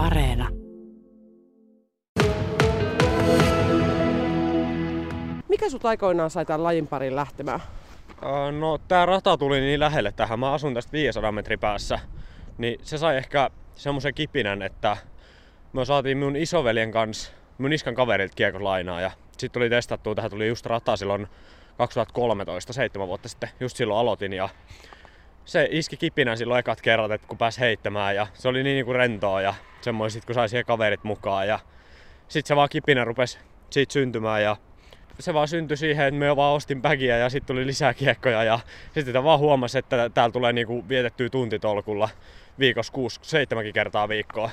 [0.00, 0.48] Areena.
[5.48, 7.60] Mikä sut aikoinaan sai tämän lajin parin lähtemään?
[8.58, 11.98] No tää rata tuli niin lähelle tähän, mä asun tästä 500 metrin päässä,
[12.58, 14.96] niin se sai ehkä semmoisen kipinän, että
[15.72, 20.30] me saatiin mun isoveljen kanssa, mun iskan kaverilta kiekon lainaa ja sitten tuli testattua, tähän
[20.30, 21.26] tuli just rata silloin
[21.78, 24.48] 2013, seitsemän vuotta sitten, just silloin aloitin ja
[25.44, 28.92] se iski kipinän silloin ekat kerrat, että kun pääsi heittämään ja se oli niin niinku
[28.92, 31.58] rentoa ja semmoinen sit kun sai siihen kaverit mukaan ja
[32.28, 33.38] sitten se vaan kipinä rupesi
[33.70, 34.56] siitä syntymään ja
[35.18, 38.60] se vaan syntyi siihen, että me vaan ostin bagia ja sitten tuli lisää kiekkoja ja
[38.94, 42.08] sitten vaan huomasi, että täällä tulee niinku vietettyä tuntitolkulla
[42.58, 44.50] viikossa kuusi, seitsemänkin kertaa viikkoa.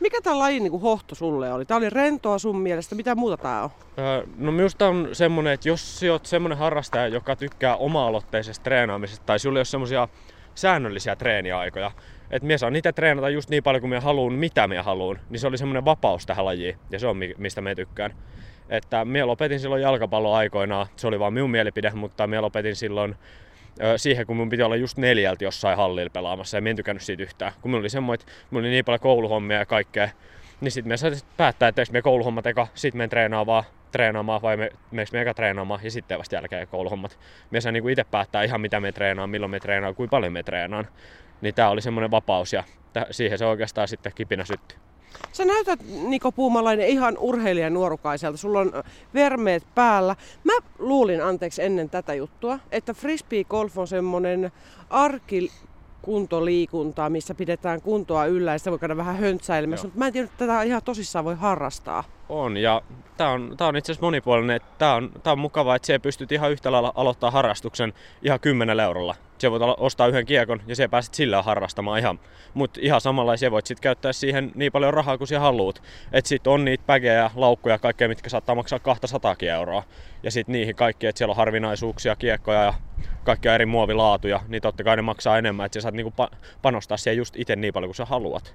[0.00, 1.64] Mikä tämän lajin niin hohto sulle oli?
[1.64, 2.94] Tämä oli rentoa sun mielestä.
[2.94, 3.70] Mitä muuta tää on?
[3.98, 9.26] Öö, No minusta on semmonen, että jos sä oot semmonen harrastaja, joka tykkää oma-aloitteisesta treenaamisesta
[9.26, 10.08] tai sulla ei ole semmosia
[10.54, 11.90] säännöllisiä treeniaikoja,
[12.30, 15.40] että mies saan niitä treenata just niin paljon kuin minä haluan, mitä minä haluan, niin
[15.40, 18.14] se oli semmoinen vapaus tähän lajiin ja se on mi- mistä me tykkään.
[18.68, 23.14] Että minä lopetin silloin jalkapallon aikoinaan, se oli vaan minun mielipide, mutta minä lopetin silloin
[23.96, 27.22] siihen, kun minun piti olla just neljältä jossain hallilla pelaamassa ja minä en tykännyt siitä
[27.22, 27.52] yhtään.
[27.60, 30.08] Kun minulla oli semmoinen, että minulla oli niin paljon kouluhommia ja kaikkea,
[30.60, 34.56] niin sitten me saimme päättää, että me kouluhommat eka, sitten me treenaa vaan treenaamaan vai
[34.56, 37.18] me, me eka treenaamaan ja sitten vasta jälkeen kouluhommat.
[37.50, 40.42] Me saa niinku itse päättää ihan mitä me treenaan, milloin me treenaan, kuinka paljon me
[40.42, 40.88] treenaan.
[41.40, 42.64] Niin tää oli semmoinen vapaus ja
[43.10, 44.78] siihen se oikeastaan sitten kipinä syttyi.
[45.32, 48.38] Sä näytät, Niko Puumalainen, ihan urheilijan nuorukaiselta.
[48.38, 48.72] Sulla on
[49.14, 50.16] vermeet päällä.
[50.44, 54.52] Mä luulin, anteeksi, ennen tätä juttua, että frisbee golf on semmonen
[56.08, 59.86] arkikuntoliikunta, missä pidetään kuntoa yllä ja sitä voi käydä vähän höntsäilemässä.
[59.86, 62.04] Mutta mä en tiedä, että tätä ihan tosissaan voi harrastaa.
[62.28, 62.82] On ja
[63.16, 66.02] tää on, tää on itse asiassa monipuolinen, että tää on, tää on mukavaa, että siellä
[66.02, 67.92] pystyt ihan yhtä lailla aloittaa harrastuksen
[68.22, 69.14] ihan 10 eurolla.
[69.38, 72.20] Se voit ostaa yhden kiekon ja siellä pääset sillä harrastamaan ihan.
[72.54, 75.82] Mutta ihan samalla siellä voit sit käyttää siihen niin paljon rahaa kuin sä haluut.
[76.12, 79.82] Että sit on niitä pägejä, laukkuja ja kaikkea, mitkä saattaa maksaa 200 euroa.
[80.22, 82.74] Ja sit niihin kaikki, että siellä on harvinaisuuksia, kiekkoja ja
[83.24, 86.96] kaikkia eri muovilaatuja, niin totta kai ne maksaa enemmän, että sä saat niinku pa- panostaa
[86.96, 88.54] siihen just itse niin paljon kuin sä haluat.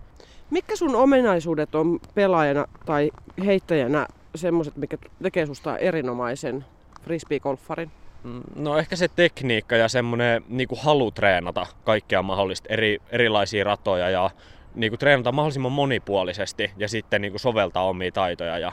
[0.49, 3.11] Mitkä sun ominaisuudet on pelaajana tai
[3.45, 4.05] heittäjänä
[4.35, 6.65] semmoset, mikä tekee susta erinomaisen
[7.03, 7.91] frisbee-golfarin?
[8.23, 14.09] Mm, No ehkä se tekniikka ja semmoinen niinku halu treenata kaikkea mahdollista, eri, erilaisia ratoja
[14.09, 14.29] ja
[14.75, 18.71] niinku treenata mahdollisimman monipuolisesti ja sitten niinku soveltaa omia taitoja ja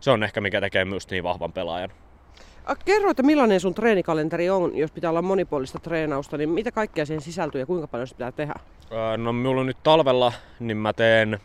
[0.00, 1.90] se on ehkä mikä tekee myös niin vahvan pelaajan.
[2.84, 7.20] Kerro, että millainen sun treenikalenteri on, jos pitää olla monipuolista treenausta, niin mitä kaikkea siihen
[7.20, 8.54] sisältyy ja kuinka paljon sitä pitää tehdä?
[9.16, 11.38] No minulla on nyt talvella, niin mä teen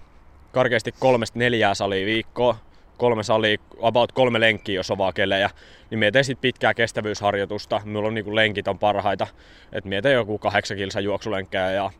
[0.52, 2.58] karkeasti kolmesta neljää salia viikkoa.
[2.98, 5.50] Kolme salia, about kolme lenkkiä, jos on vaan kelejä.
[5.90, 7.82] Niin mä teen sit pitkää kestävyysharjoitusta.
[7.86, 9.28] Minulla on niinku lenkit on parhaita.
[9.72, 11.92] Et mä teen joku kahdeksan kilsa juoksulenkkejä ja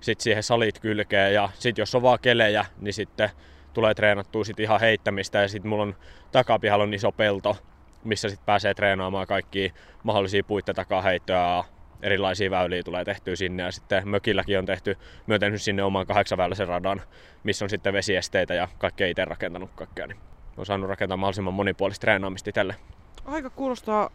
[0.00, 1.34] sit siihen salit kylkeen.
[1.34, 3.30] Ja sit jos on vaan kelejä, niin sitten
[3.72, 5.42] tulee treenattua sit ihan heittämistä.
[5.42, 5.94] Ja sit mulla on
[6.32, 7.56] takapihalla on iso pelto,
[8.04, 11.64] missä sit pääsee treenaamaan kaikkia mahdollisia puitten takaa heittoja ja
[12.02, 14.96] erilaisia väyliä tulee tehtyä sinne ja sitten mökilläkin on tehty,
[15.40, 17.02] tehnyt sinne oman kahdeksanväyläisen radan,
[17.44, 20.18] missä on sitten vesiesteitä ja kaikkea itse rakentanut kaikkea, niin
[20.56, 22.76] on saanut rakentaa mahdollisimman monipuolista treenaamista itselle.
[23.24, 24.10] Aika kuulostaa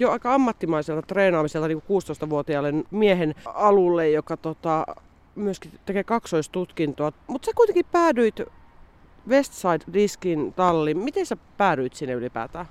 [0.00, 4.86] jo aika ammattimaiselta treenaamiselta niin 16-vuotiaalle miehen alulle, joka tota,
[5.34, 7.12] myöskin tekee kaksoistutkintoa.
[7.26, 8.40] Mutta sä kuitenkin päädyit
[9.30, 10.98] Westside Diskin talliin.
[10.98, 12.66] Miten sä päädyit sinne ylipäätään?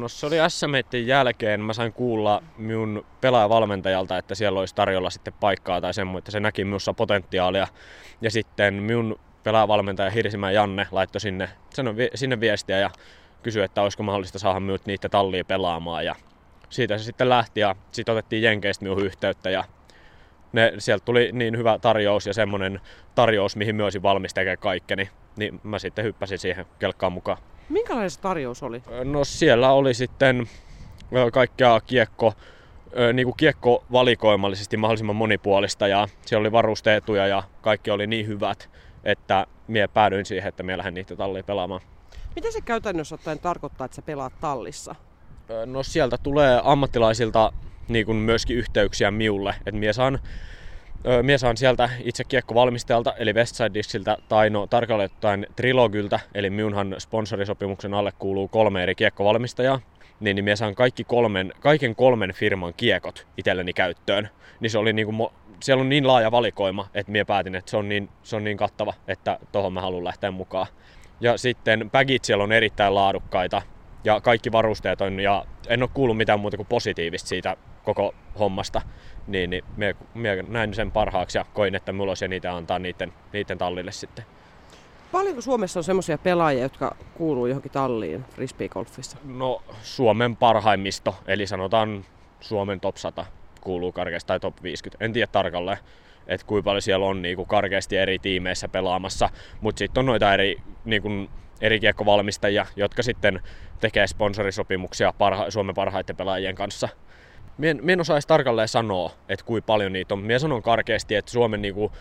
[0.00, 5.32] No se oli SM jälkeen, mä sain kuulla minun pelaajavalmentajalta, että siellä olisi tarjolla sitten
[5.40, 7.66] paikkaa tai semmoista, että se näki minussa potentiaalia.
[8.20, 12.90] Ja sitten minun pelaajavalmentaja Hirsimä Janne laittoi sinne, sanoi sinne viestiä ja
[13.42, 16.04] kysyi, että olisiko mahdollista saada minut niitä tallia pelaamaan.
[16.04, 16.14] Ja
[16.70, 19.64] siitä se sitten lähti ja sitten otettiin Jenkeistä minun yhteyttä ja
[20.52, 22.80] ne, sieltä tuli niin hyvä tarjous ja semmoinen
[23.14, 27.38] tarjous, mihin myös valmis tekemään kaikkeni, niin mä sitten hyppäsin siihen kelkkaan mukaan.
[27.68, 28.82] Minkälainen se tarjous oli?
[29.04, 30.48] No siellä oli sitten
[31.32, 32.32] kaikkea kiekko,
[33.12, 38.70] niin kuin kiekko valikoimallisesti mahdollisimman monipuolista ja siellä oli varusteetuja ja kaikki oli niin hyvät,
[39.04, 41.80] että mie päädyin siihen, että mie lähden niitä talliin pelaamaan.
[42.36, 44.94] Mitä se käytännössä ottaen tarkoittaa, että sä pelaat tallissa?
[45.66, 47.52] No sieltä tulee ammattilaisilta
[47.88, 50.18] niin kuin myöskin yhteyksiä miulle, että mie saan
[51.06, 56.94] Öö, Mie saan sieltä itse kiekkovalmistajalta, eli Westside Diskiltä, tai no tarkalleen Trilogyltä, eli minunhan
[56.98, 59.80] sponsorisopimuksen alle kuuluu kolme eri kiekkovalmistajaa,
[60.20, 64.28] niin, niin mie saan kaikki kolmen, kaiken kolmen firman kiekot itselleni käyttöön.
[64.60, 67.88] Niin se oli niinku, siellä on niin laaja valikoima, että mie päätin, että se on
[67.88, 70.66] niin, se on niin kattava, että tohon mä haluan lähteä mukaan.
[71.20, 73.62] Ja sitten bagit siellä on erittäin laadukkaita,
[74.04, 77.56] ja kaikki varusteet on, ja en ole kuullut mitään muuta kuin positiivista siitä
[77.94, 78.82] koko hommasta,
[79.26, 83.12] niin, niin mie, mie näin sen parhaaksi ja koin, että mulla olisi niitä antaa niiden,
[83.32, 84.24] niiden tallille sitten.
[85.12, 89.18] Paljonko Suomessa on semmoisia pelaajia, jotka kuuluu johonkin talliin frisbeegolfissa?
[89.24, 92.04] No Suomen parhaimmisto, eli sanotaan
[92.40, 93.26] Suomen top 100
[93.60, 95.04] kuuluu karkeasti tai top 50.
[95.04, 95.78] En tiedä tarkalleen,
[96.26, 99.30] että kuinka paljon siellä on niin kuin karkeasti eri tiimeissä pelaamassa,
[99.60, 101.28] mutta sitten on noita eri, niin kuin,
[101.60, 103.40] eri kiekkovalmistajia, jotka sitten
[103.80, 106.88] tekee sponsorisopimuksia parha- Suomen parhaiten pelaajien kanssa.
[107.58, 110.20] Mien, mien osaisi tarkalleen sanoa, että kuinka paljon niitä on.
[110.20, 111.92] Mie sanon karkeasti, että Suomen niin kuin,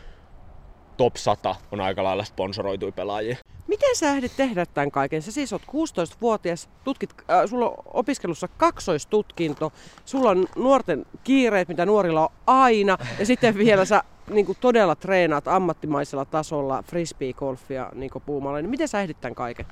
[0.98, 3.38] top 100 on aika lailla sponsoroituja pelaajia.
[3.68, 5.22] Miten sä ehdit tehdä tämän kaiken?
[5.22, 9.74] Sä siis oot 16-vuotias, tutkit, äh, sulla on opiskelussa kaksoistutkinto,
[10.06, 14.96] sulla on nuorten kiireet, mitä nuorilla on aina, ja sitten vielä sä niin kuin todella
[14.96, 18.62] treenaat ammattimaisella tasolla frisbee-golfia niin puumalla.
[18.62, 19.66] Niin miten sä ehdit tämän kaiken?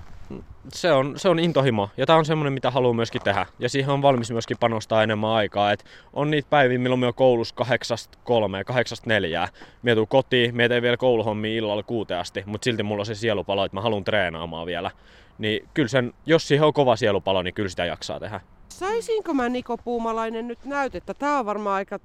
[0.73, 3.45] se on, se on intohimo ja tämä on semmoinen, mitä haluaa myöskin tehdä.
[3.59, 5.71] Ja siihen on valmis myöskin panostaa enemmän aikaa.
[5.71, 7.67] Et on niitä päiviä, milloin me on koulussa 8.3
[8.57, 9.51] ja 8.4.
[9.81, 13.15] Mie tuun kotiin, mie teen vielä kouluhommia illalla kuuteen asti, mutta silti mulla on se
[13.15, 14.91] sielupalo, että mä haluan treenaamaan vielä.
[15.37, 18.41] Niin kyllä sen, jos siihen on kova sielupalo, niin kyllä sitä jaksaa tehdä.
[18.69, 21.13] Saisinko mä Niko Puumalainen nyt näytettä?
[21.13, 21.99] Tää on varmaan aika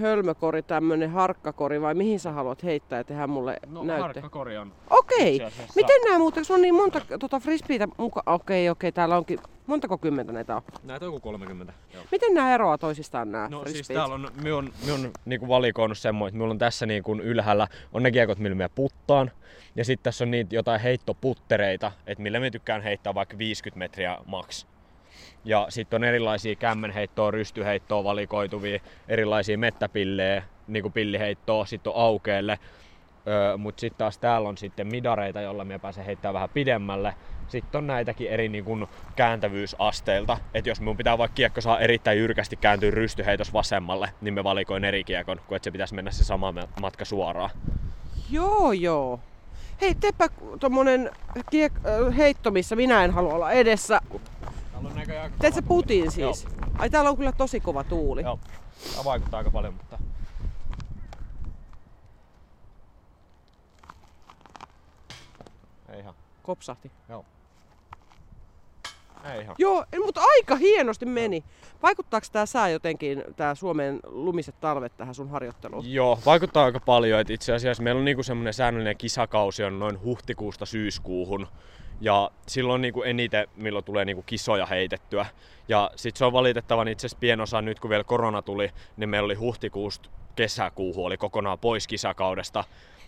[0.00, 4.02] hölmökori, tämmönen harkkakori vai mihin sä haluat heittää ja tehdä mulle No näytte?
[4.02, 4.72] harkkakori on.
[4.90, 5.42] Okei.
[5.42, 8.34] asiassa- Miten nämä muuten, on niin monta tota frisbeitä mukaan?
[8.34, 10.62] Okei, okei, täällä onkin, montako kymmentä näitä on?
[10.84, 11.72] Näitä on joku 30.
[11.94, 12.02] Joo.
[12.12, 13.86] Miten nämä eroaa toisistaan nämä No frisbeet?
[13.86, 17.14] siis täällä on, me on, me on niinku valikoinut semmoinen, että minulla on tässä niinku
[17.22, 19.30] ylhäällä on ne kiekot, millä me puttaan.
[19.76, 24.18] Ja sitten tässä on niitä jotain heittoputtereita, että millä me tykkään heittää vaikka 50 metriä
[24.26, 24.66] maks.
[25.44, 32.58] Ja sitten on erilaisia kämmenheittoa, rystyheittoa valikoituvia, erilaisia mettäpillejä, niinku pilliheittoa, sitten on aukeelle.
[33.28, 37.14] Öö, Mutta sitten taas täällä on sitten midareita, joilla me pääsee heittämään vähän pidemmälle.
[37.48, 40.38] Sitten on näitäkin eri niin kun, kääntävyysasteilta.
[40.54, 44.84] Että jos mun pitää vaikka kiekko saa erittäin jyrkästi kääntyä rystyheitos vasemmalle, niin me valikoin
[44.84, 47.50] eri kiekon, kuin että se pitäisi mennä se sama matka suoraan.
[48.30, 49.20] Joo, joo.
[49.80, 50.28] Hei, teepä
[50.60, 54.00] tommonen kiek- heitto, missä minä en halua olla edessä.
[54.84, 56.46] Täällä on näköjään aika Teet sä putin siis?
[56.78, 58.22] Ai täällä on kyllä tosi kova tuuli.
[58.22, 58.38] Joo.
[58.92, 59.98] Tämä vaikuttaa aika paljon, mutta...
[65.88, 66.14] Ei ihan.
[66.42, 66.90] Kopsahti.
[69.32, 69.56] Ei ihan.
[69.58, 71.44] Joo, mutta aika hienosti meni.
[71.82, 75.92] Vaikuttaako tämä sää jotenkin, tämä Suomen lumiset talvet tähän sun harjoitteluun?
[75.92, 77.20] Joo, vaikuttaa aika paljon.
[77.20, 81.46] Et itse asiassa meillä on niinku semmoinen säännöllinen kisakausi on noin huhtikuusta syyskuuhun.
[82.00, 85.26] Ja silloin niinku eniten, milloin tulee niinku kisoja heitettyä.
[85.68, 89.26] Ja sitten se on valitettavan itse asiassa pienosa nyt, kun vielä korona tuli, niin meillä
[89.26, 92.64] oli huhtikuusta kesäkuuhun oli kokonaan pois kisakaudesta.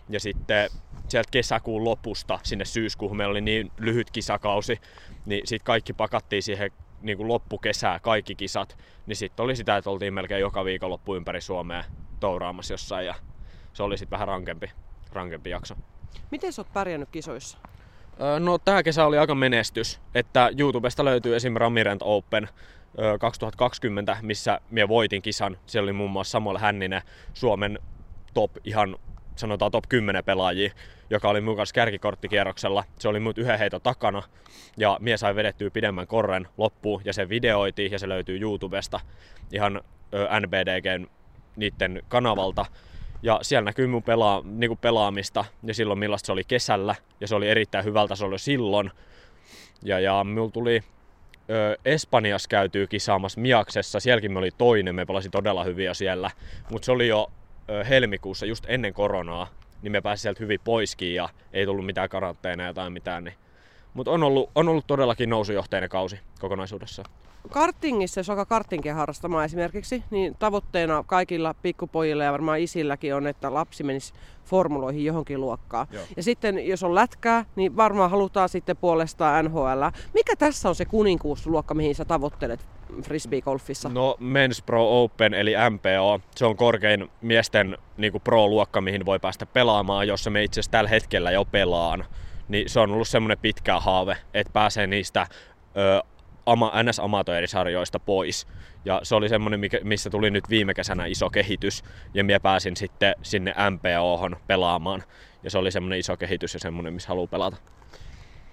[0.09, 0.71] Ja sitten
[1.09, 4.81] sieltä kesäkuun lopusta sinne syyskuuhun meillä oli niin lyhyt kisakausi,
[5.27, 6.71] niin sitten kaikki pakattiin siihen
[7.03, 8.79] niin kuin loppukesää, kaikki kisat.
[9.07, 11.85] Niin sitten oli sitä, että oltiin melkein joka viikonloppu ympäri Suomea
[12.21, 13.15] touraamassa jossain ja
[13.73, 14.71] se oli sitten vähän rankempi,
[15.13, 15.75] rankempi jakso.
[16.31, 17.59] Miten sä oot pärjännyt kisoissa?
[18.41, 21.55] No tämä kesä oli aika menestys, että YouTubesta löytyy esim.
[21.55, 22.49] Ramirent Open
[22.99, 25.59] öö, 2020, missä minä voitin kisan.
[25.67, 27.03] Siellä oli muun muassa Samuel Hänninen,
[27.35, 27.79] Suomen
[28.35, 28.97] top ihan
[29.37, 30.71] sanotaan top 10 pelaajia,
[31.11, 32.85] joka oli mun kanssa kärkikorttikierroksella.
[32.99, 34.23] Se oli mut yhden heiton takana
[34.77, 39.01] ja mies sai vedettyä pidemmän korren loppuun ja se videoitiin ja se löytyy YouTubesta
[39.53, 39.81] ihan
[40.41, 41.07] NBDGn
[41.57, 42.67] niiden kanavalta.
[43.23, 46.95] Ja siellä näkyy mun pelaa, niinku pelaamista ja silloin millaista se oli kesällä.
[47.21, 48.91] Ja se oli erittäin hyvältä se oli silloin.
[49.83, 50.83] Ja, ja mulla tuli
[51.51, 54.01] ö, Espanjassa käytyy kisaamassa Miaksessa.
[54.01, 56.31] Sielläkin me oli toinen, me pelasin todella hyvin jo siellä.
[56.71, 57.31] Mutta se oli jo
[57.71, 59.49] ö, helmikuussa, just ennen koronaa.
[59.83, 63.25] Niin me pääsin sieltä hyvin poiskin ja ei tullut mitään karanteeneja tai mitään.
[63.25, 63.35] Niin.
[63.95, 67.11] Mutta on ollut, on ollut todellakin nousujohteinen kausi kokonaisuudessaan.
[67.49, 73.55] Kartingissa, jos alkaa kartingia harrastamaan esimerkiksi, niin tavoitteena kaikilla pikkupojilla ja varmaan isilläkin on, että
[73.55, 75.87] lapsi menisi formuloihin johonkin luokkaan.
[75.91, 76.05] Joo.
[76.17, 79.85] Ja sitten jos on lätkää, niin varmaan halutaan sitten puolestaan NHL.
[80.15, 82.67] Mikä tässä on se kuninkuusluokka, mihin sä tavoittelet
[83.03, 83.89] frisbeegolfissa?
[83.89, 89.47] No Men's Pro Open eli MPO, se on korkein miesten niin pro-luokka, mihin voi päästä
[89.47, 92.05] pelaamaan, jossa me itse asiassa tällä hetkellä jo pelaan.
[92.49, 95.27] Niin se on ollut semmoinen pitkä haave, että pääsee niistä
[95.77, 96.03] ö,
[96.47, 98.47] ama, NS-amatöörisarjoista pois.
[98.85, 101.85] Ja se oli semmoinen, missä tuli nyt viime kesänä iso kehitys.
[102.15, 105.03] Ja minä pääsin sitten sinne MPOhon pelaamaan.
[105.43, 107.57] Ja se oli semmoinen iso kehitys ja semmoinen, missä haluaa pelata.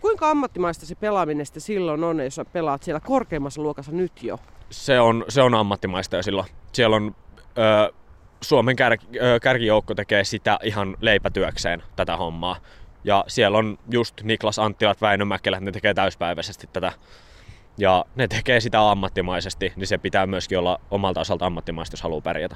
[0.02, 4.40] Kuinka ammattimaista se pelaaminen sitten silloin on, jos sä pelaat siellä korkeimmassa luokassa nyt jo?
[4.74, 6.48] se on, se on ammattimaista jo silloin.
[6.74, 7.16] Siellä on
[7.58, 7.94] ö,
[8.42, 12.56] Suomen kär, ö, kärkijoukko tekee sitä ihan leipätyökseen, tätä hommaa.
[13.04, 16.92] Ja siellä on just Niklas Anttilat, Väinö Mäkelä, ne tekee täyspäiväisesti tätä.
[17.78, 22.22] Ja ne tekee sitä ammattimaisesti, niin se pitää myöskin olla omalta osalta ammattimaista, jos haluaa
[22.22, 22.56] pärjätä.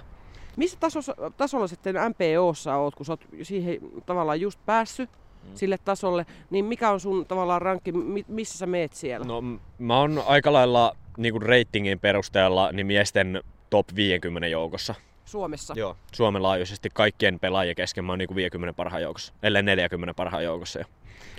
[0.56, 5.10] Missä tasossa, tasolla sitten MPOssa oot, kun sä oot siihen tavallaan just päässyt?
[5.44, 5.56] mm.
[5.56, 7.92] sille tasolle, niin mikä on sun tavallaan rankki,
[8.28, 9.26] missä sä meet siellä?
[9.26, 9.42] No
[9.80, 14.96] mä oon aika lailla niin kuin ratingin perusteella niin miesten top 50 joukossa.
[15.28, 15.74] Suomessa?
[15.78, 20.14] Joo, Suomen laajuisesti kaikkien pelaajien kesken mä oon niin kuin 50 parhaan joukossa, ellei 40
[20.14, 20.86] parhaan joukossa jo.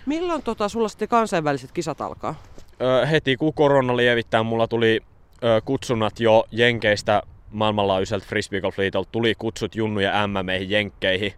[0.06, 2.34] Milloin tota, sulla sitten kansainväliset kisat alkaa?
[2.80, 5.00] Öö, heti kun korona lievittää, mulla tuli
[5.44, 11.32] öö, kutsunnat jo Jenkeistä maailmanlaajuiselta frisbeegolf-liitolta tuli kutsut Junnu ja MMEihin Jenkkeihin.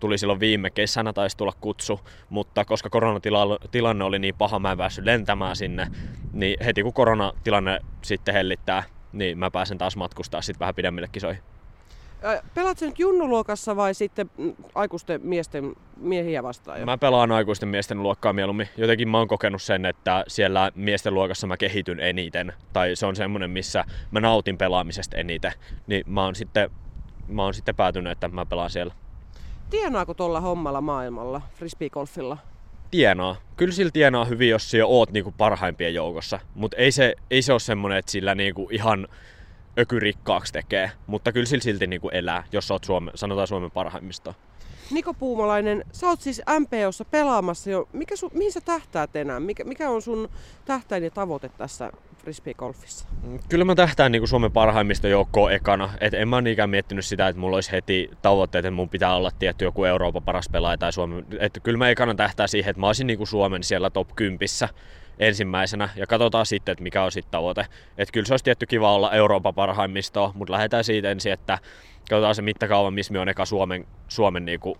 [0.00, 4.78] Tuli silloin viime kesänä taisi tulla kutsu, mutta koska koronatilanne oli niin paha, mä en
[4.78, 5.86] päässyt lentämään sinne,
[6.32, 11.42] niin heti kun koronatilanne sitten hellittää, niin mä pääsen taas matkustaa sitten vähän pidemmille kisoihin.
[12.54, 16.80] Pelaat nyt junnuluokassa vai sitten mm, aikuisten miesten miehiä vastaan?
[16.80, 16.86] Jo?
[16.86, 18.68] Mä pelaan aikuisten miesten luokkaa mieluummin.
[18.76, 22.52] Jotenkin mä oon kokenut sen, että siellä miesten luokassa mä kehityn eniten.
[22.72, 25.52] Tai se on semmonen, missä mä nautin pelaamisesta eniten.
[25.86, 26.70] Niin mä oon sitten,
[27.28, 28.94] mä oon sitten päätynyt, että mä pelaan siellä.
[29.70, 32.38] Tienaako tuolla hommalla maailmalla, frisbeegolfilla?
[32.90, 33.36] Tienaa.
[33.56, 36.40] Kyllä sillä tienaa hyvin, jos sä oot niinku parhaimpien joukossa.
[36.54, 39.08] Mutta ei se, ei se ole semmonen, että sillä niinku ihan
[39.78, 44.34] ökyrikkaaksi tekee, mutta kyllä sillä silti niin kuin elää, jos oot Suome, sanotaan Suomen parhaimmista.
[44.90, 47.88] Niko Puumalainen, sä oot siis MPOssa pelaamassa jo.
[47.92, 49.40] Mikä sun, mihin sä tähtäät enää?
[49.40, 50.28] Mikä, mikä on sun
[50.64, 53.08] tähtäin ja tavoite tässä frisbee-golfissa?
[53.48, 55.90] Kyllä mä tähtään niin kuin Suomen parhaimmista joukkoa ekana.
[56.00, 59.30] Et en mä niinkään miettinyt sitä, että mulla olisi heti tavoitteet, että mun pitää olla
[59.38, 61.26] tietty joku Euroopan paras pelaaja tai Suomen.
[61.38, 64.48] Et kyllä mä ekana tähtää siihen, että mä olisin niin kuin Suomen siellä top 10
[65.18, 67.66] ensimmäisenä ja katsotaan sitten, että mikä on sitten tavoite.
[67.98, 71.58] Että kyllä se olisi tietty kiva olla Euroopan parhaimmistoa, mutta lähdetään siitä ensin, että
[72.10, 74.76] katsotaan se mittakaava, missä me on eka Suomen, Suomen niinku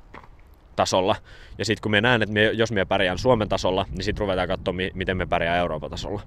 [0.76, 1.16] tasolla.
[1.58, 4.48] Ja sitten kun me näen, että me, jos me pärjään Suomen tasolla, niin sitten ruvetaan
[4.48, 6.22] katsoa, miten me pärjää Euroopan tasolla.